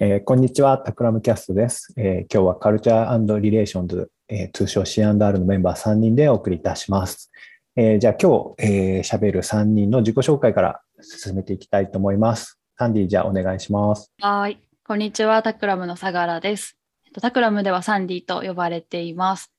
[0.00, 1.94] えー、こんにちは、タクラムキャストです。
[1.96, 7.30] えー、今日はカルチャーリレーションズ、えー、通称 C&R のメンバー3人でお送りいたします。
[7.76, 12.58] えー、じゃあ今日、えー、喋る3人の自己紹介から進めていきたいと思います。
[12.76, 14.10] サンディ、じゃあお願いします。
[14.18, 16.76] はい、こんにちは、タクラムの相良です。
[17.22, 19.52] タクラムではサンディと呼ばれています。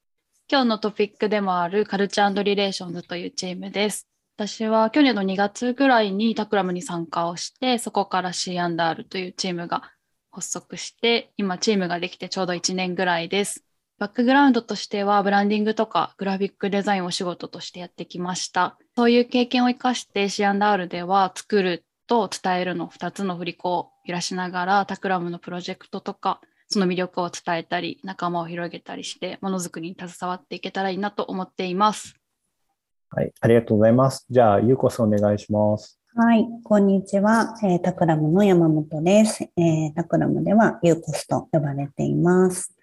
[0.52, 4.06] 今日のトピックでもあるカルチャーリレーションズというチームです。
[4.36, 9.95] 私は去年の2月ぐらいにタクラムに参加をして、そこから C&R というチームが
[10.36, 13.66] 発足して、今チームができてちょうど1年ぐらいです。
[13.98, 18.78] バックグラウンドとしてはブランディングとかグラフィックデザインを仕事としてやってきました。
[18.98, 32.16] そういう経験を生かして C&R では作ると伝えるの2つの振り子を揺らしながらタクラムのプロジェクトとかその魅力を伝えたり仲間を広げたりしてものづくりに携わっていけたらいいなと思っています。
[33.12, 34.26] はい、ありがとうございます。
[34.30, 36.02] じゃあ、ゆうこさんお願いします。
[36.18, 37.58] はい、こんにちは。
[37.62, 39.50] えー、タクラムの山本です。
[39.58, 42.74] えー、タクラムではユーコスと呼ばれています。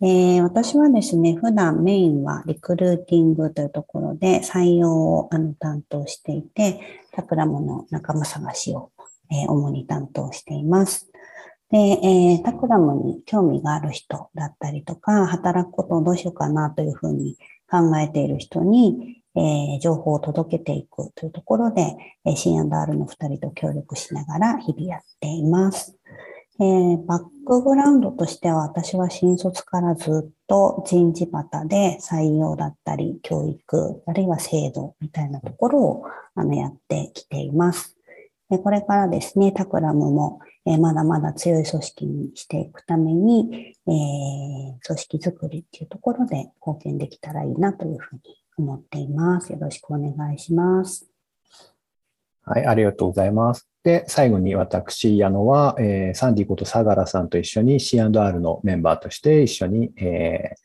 [0.00, 6.80] えー、私はですね、普段メインはリクルーティングというところで採用をあの担当していて、
[7.12, 8.92] タクラムの仲間探しを、
[9.30, 11.10] えー、主に担当しています。
[11.70, 17.36] で、え、タクラムに興味がある人だったりとか、働くことをどうしようかなというふうに
[17.70, 25.96] 考えている人に、え、情報を届けていくというところで、え C&R の2人と協力しながら日々やっています。
[26.60, 36.04] えー、バックグラウンドとしては私は新卒からずっと人事バで採用だったり教育、あるいは制度みたいなところを
[36.36, 37.96] あのやってきています。
[38.50, 49.52] でこれからですね、タクラムも、えー、まだまだ強い組織にしていくために、えー、組織づくりっていうところで貢献できたらいいなというふうに思っています。
[49.52, 51.08] よろしくお願いします。
[52.42, 53.68] はい、ありがとうございます。
[53.82, 60.58] で、最後に私、矢野は、えー、サンディこと相良さんと一緒に C&R のメンバーとして一緒に、えー、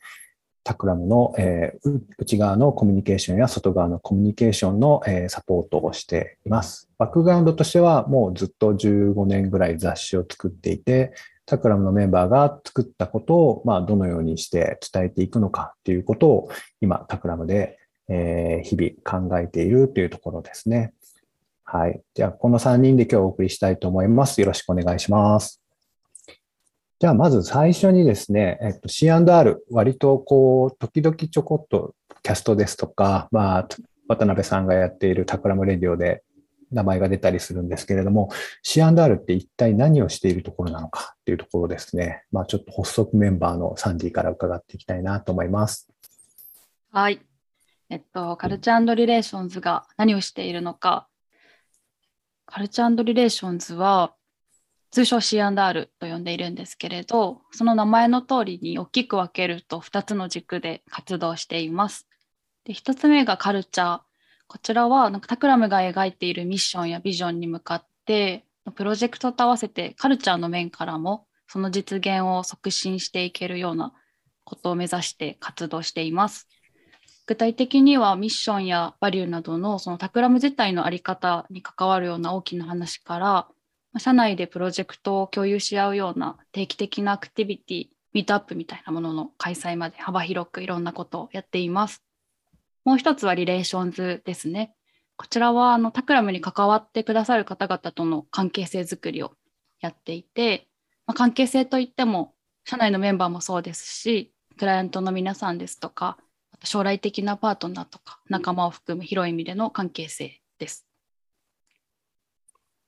[0.62, 6.90] タクラムの、えー、内側のコミュニケーションや外側のコミュニケーションの、えー、サポートをしています。
[6.98, 11.14] バックグラウンドとしてはもうずっと15年ぐらい雑誌を作っていて、
[11.46, 16.48] タクラムのメンバーが作ったことを、まあ、どのようにして伝えていくのかっていうことを
[16.80, 17.79] 今、タクラムで、
[18.10, 20.92] えー、日々考えているというところですね。
[21.64, 22.02] はい。
[22.14, 24.40] じゃあ、この3人で今日お送りしたいと思います。
[24.40, 25.62] よろしくお願いします。
[26.98, 31.94] じゃあ、まず最初にですね、えっと、C&R、割とこう、時々ちょこっと
[32.24, 33.68] キャストですとか、まあ、
[34.08, 36.24] 渡辺さんがやっているタクラムレディオで
[36.72, 38.30] 名前が出たりするんですけれども、
[38.64, 42.24] C&R って一体何をしているところなのかっていうところですね。
[42.32, 45.88] まあ、ちょっと発足メンバーのサンディから伺っていきたいなと思います。
[46.90, 47.20] はい。
[47.90, 51.08] えっと、カルチャーリレーションズが何をしているのか。
[52.46, 54.14] カルチャーリレーションズは、
[54.92, 62.06] 通称 C&R と呼んでいるんですけれど、その名前の通りに大きく分けると2つの軸で活動しています。
[62.64, 64.00] で1つ目がカルチャー。
[64.46, 73.92] こちらはなんかタクラムが描いているミッションやビジョンに向かってプロジェクトと合わせてカルチャーの面からもその実現を促進していけるような
[74.44, 76.48] ことを目指して活動しています。
[77.30, 83.46] 具体的にはミッションやバリューなどのそのタクラム自体の在り方に関わるような大きな話から
[83.98, 92.02] 社内でプロジェクトを共有し合うような定期的なアクティビティミートアップみたいなものの開催まで幅広くいろんなことをやっています。
[92.84, 94.74] もう一つはリレーションズですね。
[95.16, 99.36] こちらはあのタクラムに関わってくださる方々との関係性づくりを
[99.80, 100.66] やっていて、
[101.06, 106.18] まあ、関係性といっても社内のメンバーもそうですしクライアントの皆さんですとか
[106.64, 110.86] 将来的なパートナーとか仲間を含む広い意味での関係性です。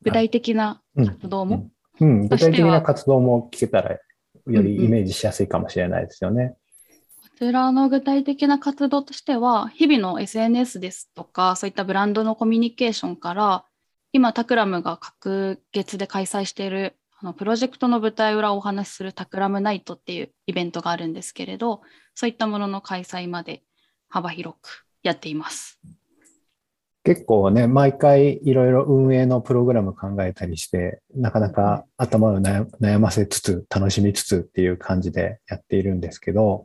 [0.02, 4.00] 具体的な活動も、うん、うん、具体的な活動も聞けたらよ
[4.46, 6.56] りイメージしやすいかもしれないですよね。
[7.42, 13.64] ちらの具体的な活動としては、日々の SNS ですとか、そういったブランドのコミュニケーションから、
[14.12, 21.80] 今、タクラムが各月で開催しているあのプロジェクトの舞台裏をお話しするタクラムナイトっていうイベントがあるんですけれど、
[22.14, 23.62] そういったものの開催まで
[24.08, 25.80] 幅広くやっています。
[27.04, 36.64] 結構ね、毎回いろいろ運営のプログラム考えたりして、なかなか頭を悩ませつつ、楽しみつつっていう感じでやっているんですけど、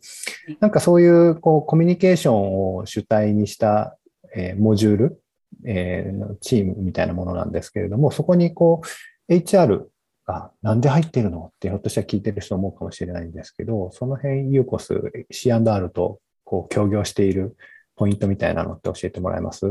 [0.59, 3.97] なんかそういうこうコミュニケーションを主体にした、
[4.35, 5.23] えー、モジュール、
[5.65, 8.83] えー、チームみたいなものなんですけれども、そこにこ
[9.29, 9.85] う HR
[10.27, 11.51] がなんで入ってるの？
[11.56, 14.94] ってひょっとしたら聞いてる人思うかもしれないんですけど、その辺ユーコス
[15.31, 17.56] C&R とこう協業している
[17.95, 19.65] ポイントみたいなのって教えてもらえます？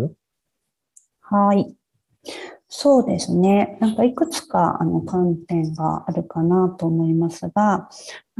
[1.20, 1.76] はい。
[2.68, 3.78] そうですね。
[3.80, 7.88] なんかいくつかあの観点があるかなと思いますが、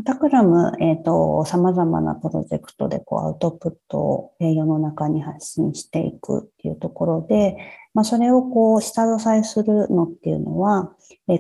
[0.05, 7.57] タクラム、えっ、と、様々なプロジェクトでこうアウトプットを世の中に発信していくっていうところで、
[7.95, 10.93] まあ、それをこう下支えするのっていうのは、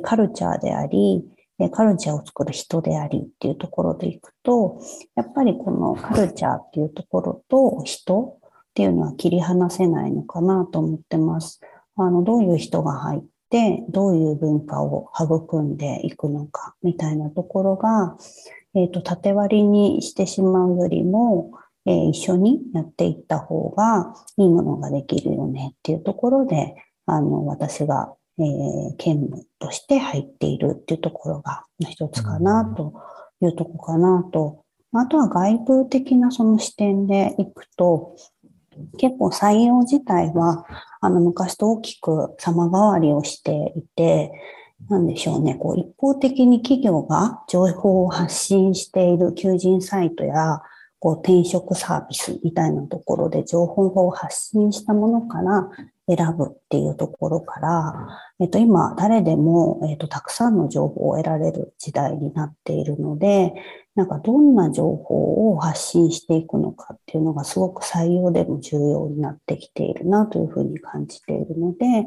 [0.03, 1.25] カルチャーであり、
[1.73, 4.81] カルチャーを作る人でありっていうところでいくと、
[5.17, 11.61] やっぱりこのカルチャーっていうところと人っていうのは切り離せないのかなと思ってます。
[11.97, 18.17] あの、どういう人が入って、どういう文化を育んでいくのか、みたいなところが、
[18.75, 21.53] えっ、と、縦割りにしてしまうよりも、
[21.87, 26.75] えー一緒にやっていった方がいいものができるよねっていうところで、
[27.07, 32.93] あの、私が、えー兼務として入っているっていうところが一つかなと
[33.41, 34.67] いうところかなと。
[34.93, 38.17] あとは外部的なその視点でいくと、
[38.99, 40.67] 結構採用自体は、
[41.01, 44.33] あの、昔と大きく様変わりをしていて、
[44.89, 50.61] なんでしょうね、こう、一方的に企業が情報を発信している求人サイトや、
[50.99, 55.69] こう、転職サービスみたいなところで情報を発信したものから
[56.09, 63.55] 選ぶっていうところから、えっと、今、誰でも、えっと、たくさんの情報を得られる時代になっているので、
[63.97, 72.05] なんかどんな情報を発信していくのかっていうのがすごく採用でも重要になってきているなというふうに感じているので、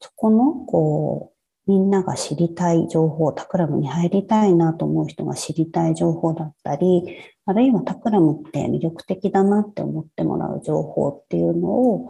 [0.00, 1.32] そこの、こ
[1.66, 12.08] う、みんなが知りたい情報、タクラムに入りたいなと思う人が知りたい情報だったり、あるいはタクラムって魅力的だなって思ってもらう情報っていうのを、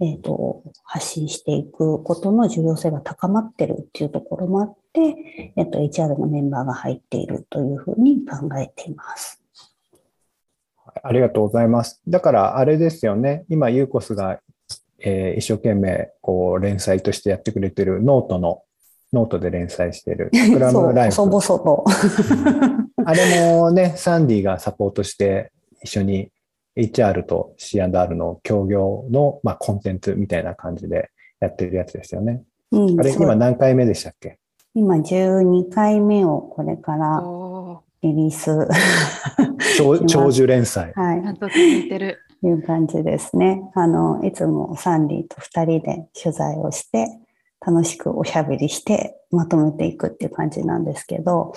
[0.00, 9.40] えっ、と、発信していくことの重要性が高まってるっていうところもあって、えっ、と、HR のメンバーが入っているというふうに考えています。
[11.02, 12.00] ありがとうございます。
[12.08, 13.44] だから、あれですよね。
[13.48, 14.40] 今、ユーコスが、
[15.00, 18.62] えー一生懸命、こう、連載としてやってくれてるノートの、
[19.12, 21.16] ノートで連載してる、 タクラムライフ。
[21.16, 21.84] 細々と。
[23.06, 25.52] あれもね、サンディがサポートして、
[25.82, 26.30] 一緒に
[26.76, 31.10] HR と C&R の協業の、まあ、コンテンツみたいな感じで
[31.40, 32.42] やってるやつですよね。
[32.72, 34.38] うん、あれ、今何回目でしたっけ？
[34.74, 38.68] 今12回目をこれからおリリース、は
[39.78, 40.92] 長長寿連載。
[40.92, 42.18] ーちゃんい、と続いてる。
[42.42, 43.62] いう感じですね。
[43.74, 47.06] あの、いつもサンディと2人で取材をして、
[47.66, 51.54] 楽しくおしゃべりしてまとめていくっていう感じなんですけど、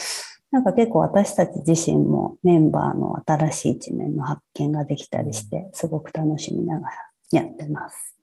[0.51, 6.94] なんか結構私たち自身もメンバーの新しい一面の発見ができたりして、すごく楽しみながら
[7.31, 8.15] やってます。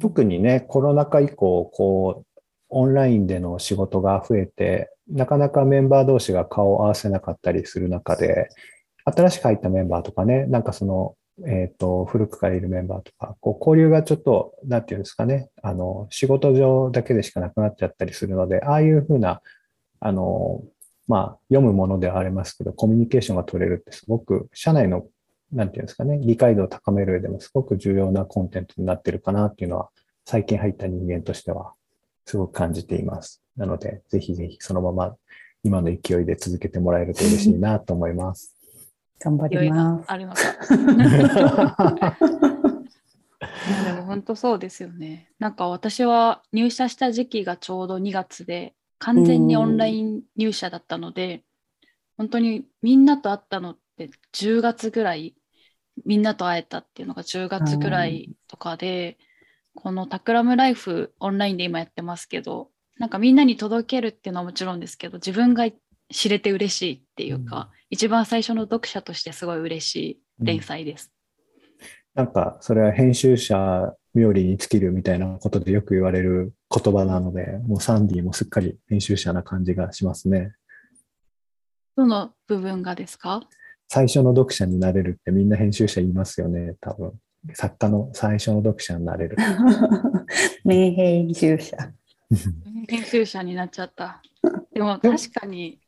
[0.00, 8.48] 特にね、コロナ禍以降、こう、オンラインでの仕事が増えて、なかなかメンバー同士が顔を合わせなかったりする中で、
[9.04, 11.16] 新しく入ったメンバーとかね、なんかその、
[11.46, 19.40] えっ、と、古くからいるメンバーとか、こう、交流がちょっと、なんていうんですかね、あの、仕事上だけでしかなくなっちゃったりするので、ああいうふうな、
[20.00, 20.62] あの、
[21.08, 25.06] まあ、読むものではありますけど、コミュニケーションが取れるってすごく、社内の、
[25.52, 29.88] なんていうんですかね、理解度を高める上でもすごく重要なコンテンツになってるかなっていうのは、
[30.26, 31.72] 最近入った人間としては、
[32.26, 33.42] すごく感じています。
[33.56, 35.16] なので、ぜひぜひそのまま
[35.64, 38.54] 今の勢いで続けてもらえると嬉しいなと思います。
[39.18, 40.06] 頑張ります。
[40.06, 42.16] があるのか。
[43.68, 45.30] いやでも本当そうですよね。
[45.38, 51.44] なんか私は入社した時期がちょうど2月で、完全にオンライン入社だったので、
[52.16, 55.36] 本当にみんなと会ったのって10月ぐらい、
[56.04, 59.18] みんなと会えたっていうのが10月ぐらいとかで、
[59.74, 65.68] このタクラムライフオンラインで今やってますけど、なんかみんなに届けるっていうのはもちろんですけど、自分が
[66.10, 71.12] 知れて嬉しいっていうか、一番最初の読者としてすごい嬉しい連載です。
[72.14, 80.54] なんか、それは編集者冥利に尽きるみたいなことでよく言われる言葉なので、もうサンディもすっかり編集者な感じがしますね。
[81.96, 83.42] どの部分がですか？
[83.88, 87.12] 最初の読者になれるってみんな編集者言いますよね、多分。
[87.54, 89.36] 作家の最初の読者になれる。
[90.64, 91.76] 名編集者。
[92.88, 94.22] 編集者になっちゃった。
[94.72, 95.80] でも確かに、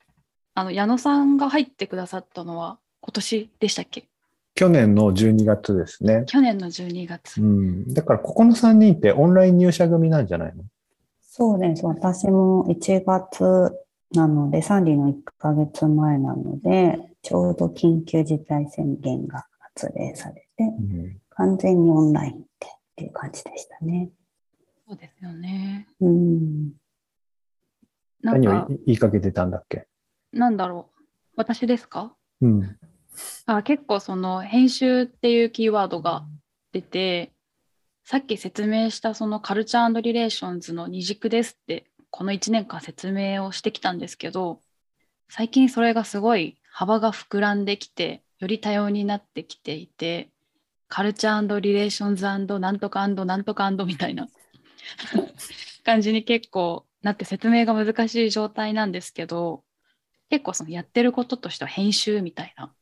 [0.54, 4.08] あの矢野さんが入ってくださったのは今年でしたっけ？
[4.60, 6.24] 去年の12月ですね。
[6.26, 7.40] 去年の12月。
[7.40, 7.94] うん。
[7.94, 10.64] だから、ここの3人ってオンライン入社組なんじゃないの？
[11.22, 11.86] そうです。
[11.86, 13.72] 私も1月
[14.12, 21.16] なので、サンディの1ヶ月前なので、ちょうど緊急事態宣言が発令されて、うん。
[21.30, 24.10] 完全にオンラインってっていう感じでしたね。
[24.86, 25.88] そうですよね。
[26.02, 26.72] うん。
[28.20, 29.86] 何を言いかけてたんだっけ？
[30.34, 31.02] なんだろう。
[31.36, 32.14] 私ですか？
[32.42, 32.76] うん。
[33.46, 36.24] あ結構その編集っていうキーワードが
[36.72, 37.32] 出て、
[38.04, 44.60] さっき説明したそのカルチャーリレーションズの二軸ですってこの1年間説明をしてきたんですけど
[45.28, 50.30] 最近それがすごい幅が膨らんできてより多様になってきていて
[50.88, 52.46] カルチャーリレーションズなん
[52.80, 54.28] とかなんとかみたいな
[55.84, 59.62] 感じに結構なって説明が難しい状態なんですけど
[60.30, 62.72] 結構そのやってることとしては編集みたいな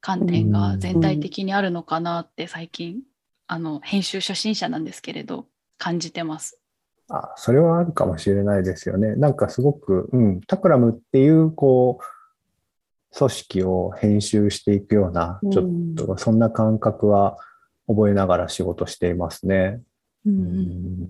[0.00, 3.02] 観点が全体的にあるのかなって最近
[3.46, 5.46] あの編集初心者なんですけれど
[5.78, 6.60] 感じてます。
[7.08, 9.14] あ、それはあるかもしれないですよね。
[9.16, 17.38] なんかすごく、うん、タクラムっていう、こう、組織を編集していくような、ちょっとそんな感覚は
[17.86, 19.80] 覚えながら仕事していますね。
[20.26, 21.00] うん、うん、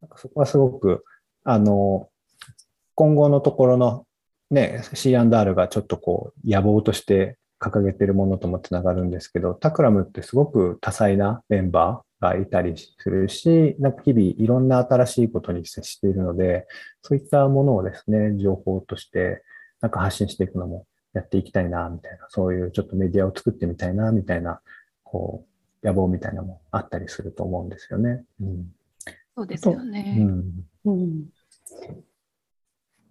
[0.00, 1.04] なんかそこはすごく、
[1.44, 2.08] あの、
[2.94, 4.06] 今後のところの
[4.50, 16.66] ね、C&R がちょっとこう、野望として掲げてるものともつながるんですけど、タクラムってすごく多彩なメンバーがいたりするし、なんか日々いろんな新しいことに接しているので、
[17.02, 19.42] そういったものをですね、情報として
[19.80, 24.60] なんか発信していくのもやっていきたいな、みたいな、そういうちょっとメディアを作ってみたいな、みたいな、
[25.04, 25.44] こ
[25.82, 28.24] う、野望みたいなのもあったりすると思うんですよね。
[28.40, 28.74] うん、
[29.36, 30.16] そうですよね。
[30.18, 31.24] うん、うん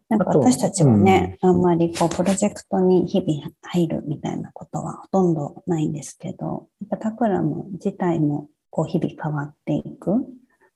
[0.10, 10.12] なんか私たちもね、うん、あんまりこうプロジェクトに日々入るみたいなことはほとんどないんですけど、やっぱタクラム自体もこう日々変わっていく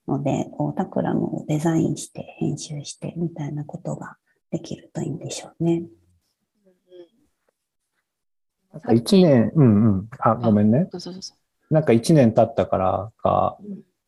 [0.08, 4.18] ので、こうタクラムをデザインして編集してみたいなことが
[4.52, 5.84] できるといいんでしょうね。
[8.72, 10.90] なんか1年、うんうん、あ、ごめんね。
[11.72, 13.58] なんか1年経ったからか、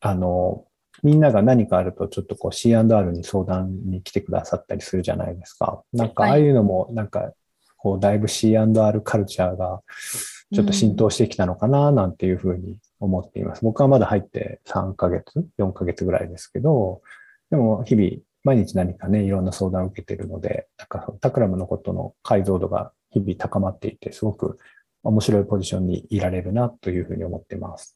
[0.01, 0.65] あの、
[1.05, 5.83] みんなが何かあるとちょっとこう C&R に相談に来てくださったりするじゃないですか。
[5.93, 7.31] なんかああいうのもなんか
[7.77, 9.83] こうだいぶ C&R カルチャーが
[10.51, 13.63] ちょっと浸透してきたのかななんていうふうに思っています。
[13.63, 17.03] 僕はまだ入って3ヶ月、4ヶ月ぐらいですけど、
[17.51, 18.09] でも日々
[18.43, 24.57] 毎日何かね、いろんな相談を受けているので、なんかタクラムのことの解像度が日々高まっていて、すごく
[25.03, 27.95] 面白いポジションにいられるなというふうに思ってます。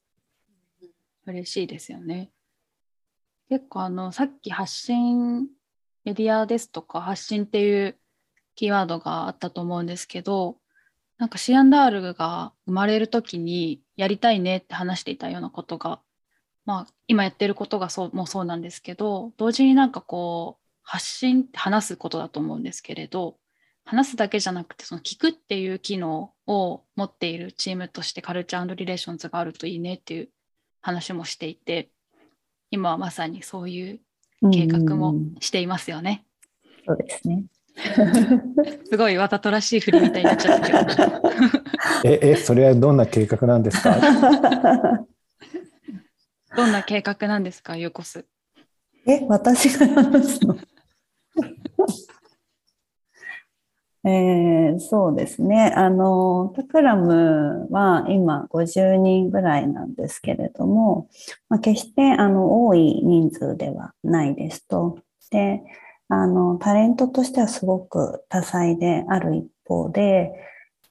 [1.25, 2.29] 嬉しいですよね。
[3.49, 5.47] 結構あのさっき発信
[6.05, 7.97] メディアですとか発信っていう
[8.55, 10.57] キーワードがあったと思うんですけど
[11.17, 15.99] なんか C&R が生まれる時にやりたいねって話していたようなことが、
[16.65, 23.37] まあ、今やってることがそうもそうなんですけど同時になんかこう発信って話すことだと思うんですけれど
[23.83, 30.29] 話すだけじゃなくてその聞くっていう機能を持っているチームとしてカルチャーリレーションズがあるといいねっていう
[30.81, 31.89] 話もしていて
[32.71, 33.99] 今はまさにそういう
[34.51, 36.23] 計画もしていますよね。
[36.85, 37.43] そうですね。
[38.89, 40.79] すごいわざとらしい振りみたいになっちゃったけど。
[42.03, 43.95] え、え、それはどんな計画なんですか？
[46.55, 48.25] どんな計画なんですか、ユーコス。
[49.05, 50.57] え、私が話すの？
[54.09, 55.71] えー、そうですね。
[55.75, 61.09] あの、タクラムは今50人ぐらいなんですけれども、
[61.47, 64.97] まあ、決してあの多い人数ではないですと。
[65.29, 65.61] で、
[66.07, 70.33] あの、タレントとしてはすごく多彩である一方で、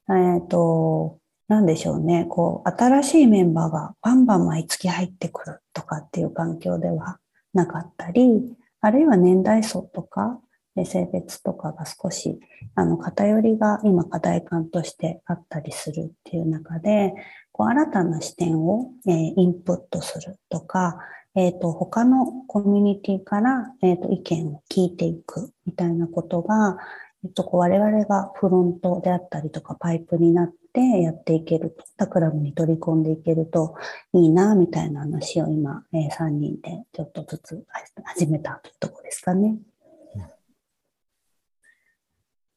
[0.09, 2.27] えっ、ー、と、なんでしょうね。
[2.29, 7.19] こう、新しいメンバーがバンバン毎月入ってくるとかっていう環境では
[7.53, 10.39] なかったり、あるいは年代層とか、
[10.85, 12.39] 性別とかが少し
[12.75, 17.15] あの偏りが今課題感としてあったりするっていう中で
[17.59, 20.99] こう新たな視点を、えー、インプットするとか、
[21.35, 26.79] えーと、他のコミュニティから、えーと、意見を聞いていくみたいなことが、
[27.25, 33.75] えーと、こう我々がフロントであったりとかパイプになってやっていけると、タクラムに取り込んでいけると
[34.13, 37.65] いいなみたいな話を今、えー、3人でちょっとずつ
[38.05, 39.59] 始めたというところですかね。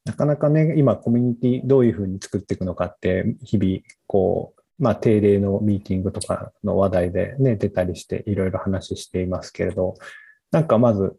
[0.06, 9.96] なかなかね、今コミュニティどういうふうに作っていくのかって、日々、こう、まあ、定例のミーティングとかの話題でね、出たりして、いろいろ話していますけれど、
[10.52, 11.18] なんかまず、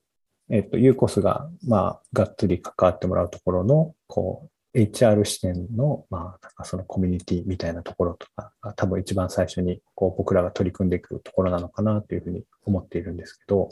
[0.51, 13.69] えっと、ユーコスが、まあ、がっつり関わってもらうところの、こう、HR 視点の、まあ、なんかそのコミュニティみたいなところとかが多分一番最初にこう僕らが取り組んでいくところなのかなというふうに思っているんですけど、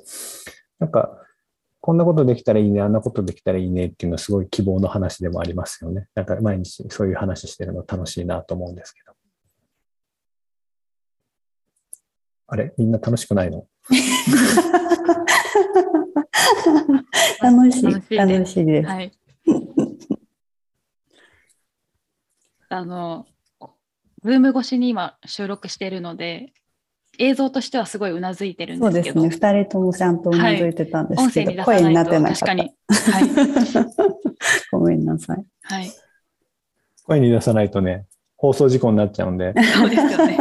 [0.78, 1.16] なんか
[1.82, 6.08] こんなことできたらいいね、あんなことできたらいいねっていうのはすごい希望の話でもありますよね。
[6.14, 9.12] なんか毎日そういう話してるの楽しいなと思うんですけど。
[12.48, 12.74] あれ？
[12.76, 13.66] みんな楽しくないの？
[17.40, 18.88] 楽しい、楽しいです。
[18.88, 19.12] はい、
[22.68, 23.26] あの、
[24.22, 26.52] ズーム越しに今収録しているので、
[27.20, 29.50] 映像としてはすごいうなずいてるんそうですけど、ですね。
[29.52, 32.46] 二人ともちゃんとうなずいてたんです音けど、声に出さない声になってとなかった。
[32.46, 32.62] 確かに。
[32.62, 33.86] はい。
[34.72, 35.44] ごめんなさい。
[35.62, 35.90] はい。
[37.04, 40.38] 声に出さないとね、放送事故になっちゃうんで、そうですよね。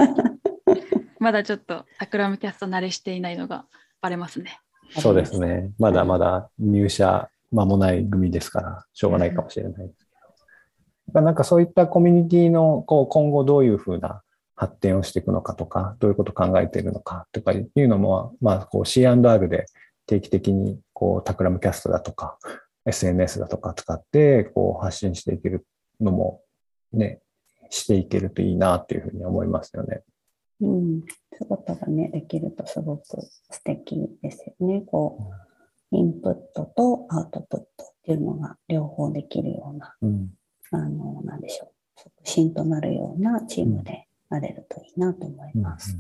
[1.20, 3.66] まだちょっとタクラムキャスト慣れしていないのが
[4.02, 4.58] バレますね。
[5.00, 5.72] そうですね。
[5.78, 11.22] まだまだ入社間もない組ですから、しょうがないかもしれないですけど。
[11.22, 14.22] なんかそういったコミュニティのこう今後どういうふうな
[14.60, 19.68] 発展をしていくのかとか、どういうことを考えているのかとかいうのも、まあ、こう C&R で
[20.06, 22.38] 定期的にこうタクラムキャストだとか、
[22.86, 25.66] SNS だとか使ってこう発信していける
[26.02, 26.42] のも
[26.92, 27.22] ね、
[27.70, 30.02] していけるといいなっていうふうに思いますよね。
[30.60, 31.02] うん。
[31.32, 33.06] そういうことがね、できるとすごく
[33.50, 34.82] 素敵ですよね。
[34.82, 35.32] こ
[35.94, 40.32] う、インプットとアウトプットっていうのが両方できるような、うん。
[40.72, 42.02] あの、なんでしょう。
[42.02, 45.98] 促進となるようなチームでなれるといいなと思います。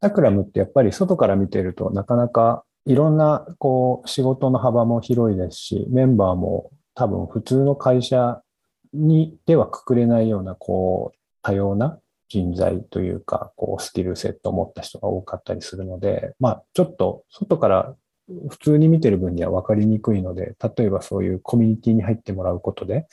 [0.00, 8.40] タクラムってやっぱり外から見てるとなかなかいろんなこう仕事の幅も広いですし、メンバーも多分普通の会社
[8.92, 17.94] にではくくれないようなこう多様な人材というか、こうスキルセットを持った人が多かったりするので、まあちょっと外から
[18.48, 23.06] 普通に見てる分には分かりにくいので、例えばそういうコミュニティに入ってもらうことで、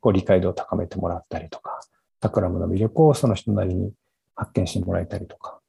[0.00, 1.80] こう理解度を高めてもらったりとか、
[2.26, 3.92] タクラムの魅力をその人なりに
[4.34, 5.60] 発見してもらえたりとか、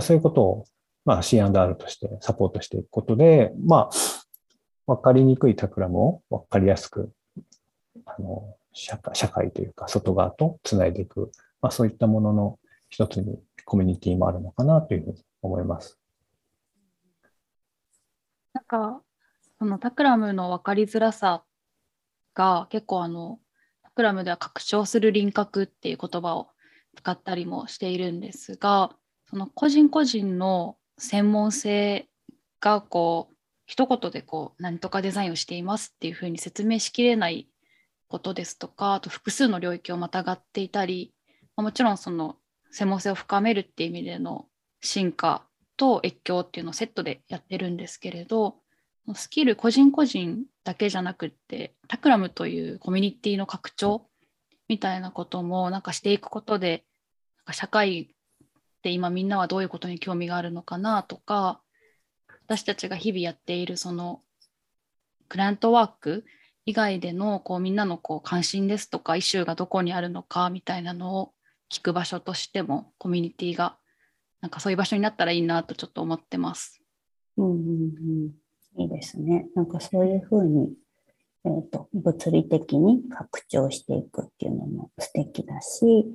[0.00, 0.64] そういうことを、
[1.04, 3.90] まあ、C&R としてサポートしていくことで、まあ、
[4.88, 7.12] わかりにくいタクラムをわかりやすく、
[8.06, 11.30] あの、社会というか、外側とつないでいく、
[11.62, 15.96] まあ、そういったものの一つにコミュニティもあるのかなというふうに思います。
[18.52, 19.00] なんか、
[19.60, 21.44] そのタクラムの分かりづらさ
[22.34, 23.38] が結構あの、
[24.00, 26.48] クラムでは拡張する輪郭っていう言葉を
[26.96, 28.96] 使ったりもしているんですが、
[29.28, 32.08] その個人個人の専門性
[32.62, 33.34] がこう、
[33.66, 37.50] 一言でこう、何とかデザインをしていますっていうふうに説明しきれない
[38.08, 41.12] ことですとか、あと複数の領域をまたがっていたり、
[41.54, 42.36] まもちろんその
[42.70, 44.46] 専門性を深めるっていう意味での
[44.80, 45.44] 進化
[45.76, 48.56] と越境っていうのをセットでやってるんですけれど
[49.14, 54.06] スキル個人個人だけじゃなくってタクラムというコミュニティの拡張
[54.68, 56.84] みたいなこともなんかしていくことで
[57.38, 58.14] なんか社会
[58.82, 61.60] で今みんなはどういうことに興味があるのかなとか
[62.46, 64.20] 私たちが日々やっているその
[65.28, 66.24] クライアントワーク
[66.66, 71.32] 以外でのこうみんなのこう関心ですとかイシューがどこにあるのかみたいなのを
[71.70, 73.76] 聞く場所としてもコミュニティが
[74.40, 76.82] なんかそういう場所になったらいいなとちょっと思ってます。
[77.36, 77.56] うんうんう
[78.28, 78.30] ん、
[78.76, 79.46] いいですね。
[79.54, 80.72] なんかそういうふうに、
[81.44, 86.06] えーと、物理的に拡張していくっていうのも素敵だし、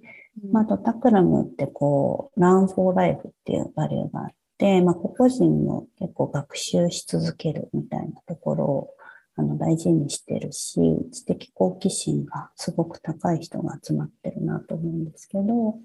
[0.52, 8.90] まあ、あとタクラムってこう、Learn for Life っていうバリューがあって、まあ、個々人も結構学習し続けるみたいなところを
[9.38, 10.80] あの大事にしてるし、
[11.12, 15.78] 知的好奇心がすごく高い人が集まってるなと思うんですけど、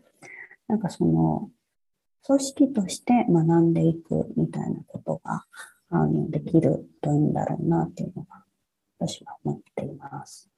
[0.69, 1.51] なんかその、
[2.27, 5.45] 組織として学んでいくみたいなことが
[5.91, 8.45] あのできるといいんだろうなっていうのが
[8.99, 10.49] 私は思っています。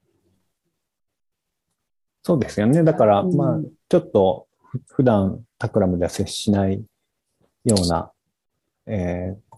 [2.22, 2.84] そうですよね。
[2.84, 6.84] だから、うんまあ、ちょっとふ普段タクラムでは接しない
[7.64, 8.12] ような、
[8.86, 9.52] えー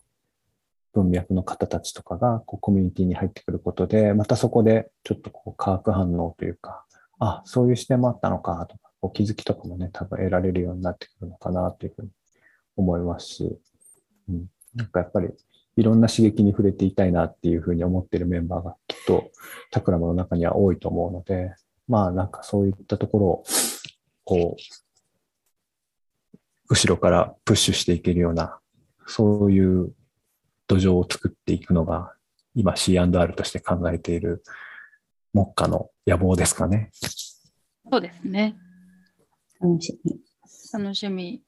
[0.95, 6.85] 文脈の方たちとかがこうコミュニティに入ってくることで、またそこでちょっとこう化学反応というか、
[7.19, 12.09] あ、そういう視点もあったのかとか、こう気づきとかもね、多分得られるようになってくるのかなというふうに
[12.77, 13.59] 思いますし、
[14.29, 15.29] うん、なんかやっぱり
[15.77, 19.31] いろんな刺激に触れていたいなっていうふうに思ってるメンバーがきっと
[19.71, 21.55] タクラムの中には多いと思うので、
[21.89, 23.45] まあなんかそういったところを、
[24.25, 24.61] こう、
[26.69, 28.59] 後ろからプッシュしていけるような、
[29.07, 29.93] そういう
[30.67, 32.15] 土壌を作っていくのが、
[32.55, 34.45] 今 C&R として考えている
[35.33, 36.91] 目下の野望ですかね。
[37.91, 38.57] そうですね。
[39.61, 40.21] 楽しみ。
[40.73, 41.43] 楽しみ。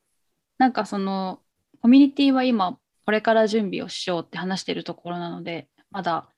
[0.59, 1.41] なんかその
[1.81, 6.29] コミュニティは今これから準備をしようって話してるところなのでまだ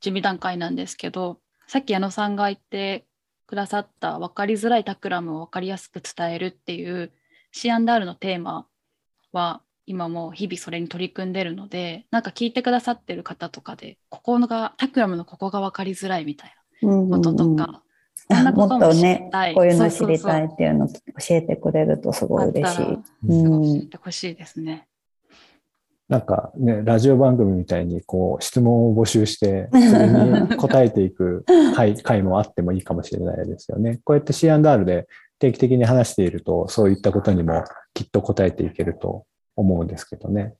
[0.00, 1.38] 準備段階なんですけど
[1.68, 3.06] さっき矢野さんが言って
[3.46, 7.12] くださった分かりづらいタクラムを分かりやすく伝えるっていう
[7.52, 8.66] C&R のテーマ
[9.32, 17.82] は今もう日々それに取り組んでるのでなんか聞いてくださってる方とかでここがタクラムのここが分かりづらいみたいなこととか、
[18.54, 22.86] もっことねこういうの知りたいっていうのを教えてくれるとすごい嬉しい。
[22.86, 24.88] 教えてほしいですね。
[26.12, 31.42] なんかね、ラジオ番組みたいにこう質問を募集して、 それに答えていく
[31.74, 33.98] 回回もあってもいいかもしれないですよね。
[34.04, 39.24] こうやって C&R で定期的に話していると、そういったことにもきっと答えていけると
[39.56, 40.54] 思うんですけどね。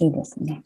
[0.00, 0.64] いいですね。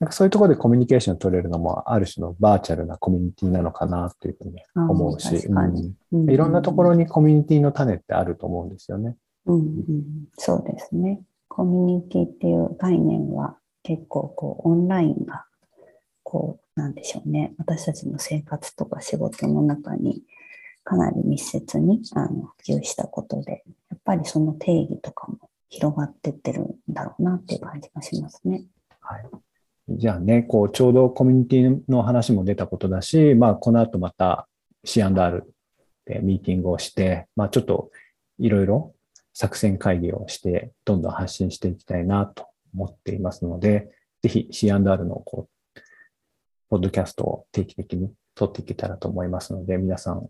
[0.00, 9.16] なんかそういうところでコミュニケーションを取れるのも、ある種のバーチャルなコミュニティなのかなというふうに思うし、うんいろんなところにコミュニティの種ってあると思うんですよね。
[9.46, 10.04] うんうん、
[10.36, 11.22] そうですね。
[11.48, 15.44] コミュニティっていう概念は結構こうオンラインが
[16.22, 17.54] こうなんでしょうね。
[17.58, 20.22] 私たちの生活とか仕事の中に
[20.84, 28.64] かなり密接にあの普及したことで、やっぱりその定義とかも広がってってるんだろうなっていう感じがしますね。
[29.00, 29.28] はい。
[29.90, 34.46] じゃあね、こう、ちょうどコミュニティの話も出たことだし、まあ、この後また
[34.84, 35.54] C&R
[36.04, 37.90] でミーティングをして、まあ、ちょっと
[38.38, 38.94] いろいろ
[39.32, 43.88] 作戦会議をして、どんどん発信していきたいなと思っていますので、
[44.22, 45.80] ぜひ C&R のこう、
[46.68, 50.28] ポッドキャストを定期的に撮っていけたらと思いますので、皆さん、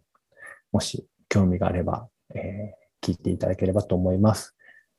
[0.73, 4.57] もし興味があれば、えー聞いていただければと思います。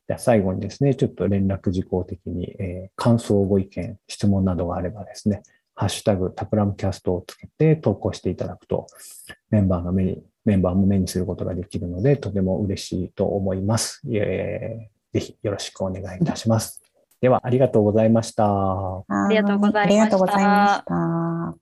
[0.08, 5.44] じゃ最後にですね、ちょっと連絡事項的に、えー感想、ご意見、質問などがあればですね、
[5.76, 8.88] ハッシュタグタクラムキャストをつけて投稿していただくと、
[9.50, 14.02] メンバーの目に、メンバーも目にすることができるので、とても嬉しいと思います。
[14.12, 16.82] えーぜひよろしくお願いいたします。
[17.22, 18.46] では、ありがとうございました。
[18.46, 21.60] ありがとうございましたありがとうございました。